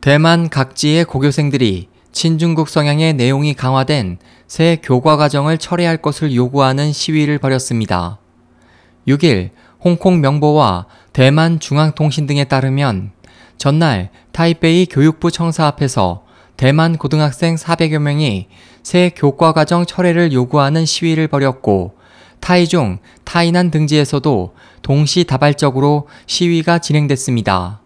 대만 0.00 0.48
각지의 0.48 1.04
고교생들이 1.04 1.88
친중국 2.10 2.70
성향의 2.70 3.12
내용이 3.14 3.52
강화된 3.52 4.16
새 4.46 4.78
교과 4.82 5.18
과정을 5.18 5.58
철회할 5.58 5.98
것을 5.98 6.34
요구하는 6.34 6.90
시위를 6.90 7.36
벌였습니다. 7.38 8.18
6일 9.06 9.50
홍콩 9.84 10.22
명보와 10.22 10.86
대만 11.12 11.60
중앙통신 11.60 12.26
등에 12.26 12.44
따르면 12.44 13.10
전날 13.58 14.08
타이베이 14.32 14.86
교육부 14.86 15.30
청사 15.30 15.66
앞에서 15.66 16.24
대만 16.56 16.96
고등학생 16.96 17.56
400여 17.56 17.98
명이 17.98 18.48
새 18.82 19.10
교과 19.14 19.52
과정 19.52 19.84
철회를 19.84 20.32
요구하는 20.32 20.86
시위를 20.86 21.28
벌였고 21.28 21.94
타이중, 22.40 23.00
타이난 23.24 23.70
등지에서도 23.70 24.54
동시다발적으로 24.80 26.08
시위가 26.24 26.78
진행됐습니다. 26.78 27.80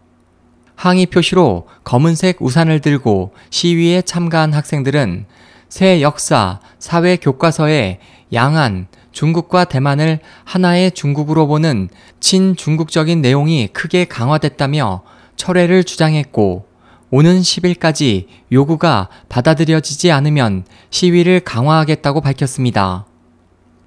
항의 0.75 1.07
표시로 1.07 1.67
검은색 1.85 2.41
우산을 2.41 2.81
들고 2.81 3.32
시위에 3.51 4.03
참가한 4.03 4.53
학생들은 4.53 5.27
새 5.69 6.03
역사, 6.03 6.61
사회 6.79 7.17
교과서에 7.17 7.99
양안, 8.32 8.87
중국과 9.13 9.65
대만을 9.65 10.18
하나의 10.45 10.93
중국으로 10.93 11.46
보는 11.46 11.89
친중국적인 12.21 13.23
내용이 13.23 13.68
크게 13.68 14.05
강화됐다며 14.07 15.03
철회를 15.37 15.85
주장했고 15.85 16.67
오는 17.11 17.41
10일까지 17.41 18.27
요구가 18.51 19.09
받아들여지지 19.29 20.11
않으면 20.11 20.65
시위를 20.91 21.41
강화하겠다고 21.41 22.21
밝혔습니다. 22.21 23.07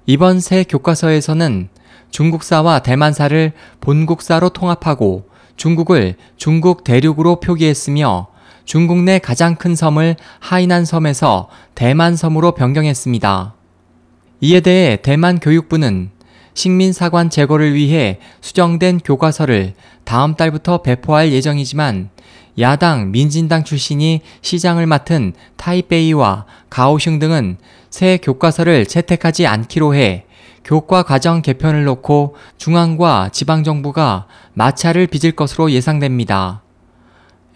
이번 0.06 0.40
새 0.40 0.64
교과서에서는 0.64 1.68
중국사와 2.10 2.78
대만사를 2.78 3.52
본국사로 3.80 4.48
통합하고 4.48 5.27
중국을 5.58 6.14
중국 6.38 6.84
대륙으로 6.84 7.40
표기했으며 7.40 8.28
중국 8.64 9.02
내 9.02 9.18
가장 9.18 9.56
큰 9.56 9.74
섬을 9.74 10.16
하이난 10.40 10.86
섬에서 10.86 11.48
대만 11.74 12.16
섬으로 12.16 12.52
변경했습니다. 12.52 13.54
이에 14.40 14.60
대해 14.60 14.96
대만 14.96 15.38
교육부는 15.38 16.10
식민사관 16.54 17.28
제거를 17.28 17.74
위해 17.74 18.18
수정된 18.40 19.00
교과서를 19.00 19.74
다음 20.04 20.34
달부터 20.34 20.82
배포할 20.82 21.32
예정이지만 21.32 22.10
야당 22.58 23.10
민진당 23.10 23.64
출신이 23.64 24.22
시장을 24.42 24.86
맡은 24.86 25.32
타이베이와 25.56 26.46
가오슝 26.70 27.18
등은 27.18 27.58
새 27.90 28.18
교과서를 28.18 28.86
채택하지 28.86 29.46
않기로 29.46 29.94
해 29.94 30.24
교과 30.68 31.02
과정 31.02 31.40
개편을 31.40 31.84
놓고 31.84 32.36
중앙과 32.58 33.30
지방정부가 33.32 34.26
마찰을 34.52 35.06
빚을 35.06 35.32
것으로 35.32 35.70
예상됩니다. 35.70 36.60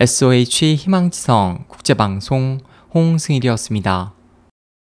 SOH 0.01 0.77
희망지성 0.77 1.67
국제방송 1.69 2.61
홍승일이었습니다. 2.95 4.15